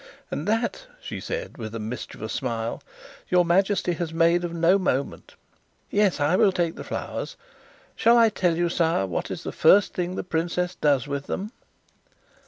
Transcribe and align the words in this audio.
"And 0.31 0.47
that," 0.47 0.87
she 0.99 1.19
said, 1.19 1.59
with 1.59 1.75
a 1.75 1.79
mischievous 1.79 2.33
smile, 2.33 2.81
"your 3.29 3.45
Majesty 3.45 3.93
has 3.93 4.11
made 4.11 4.43
of 4.43 4.51
no 4.51 4.79
moment. 4.79 5.35
Yes, 5.91 6.19
I 6.19 6.35
will 6.37 6.51
take 6.51 6.73
the 6.75 6.83
flowers; 6.83 7.37
shall 7.95 8.17
I 8.17 8.29
tell 8.29 8.57
you, 8.57 8.67
sire, 8.67 9.05
what 9.05 9.29
is 9.29 9.43
the 9.43 9.51
first 9.51 9.93
thing 9.93 10.15
the 10.15 10.23
princess 10.23 10.73
does 10.73 11.07
with 11.07 11.27
them?" 11.27 11.51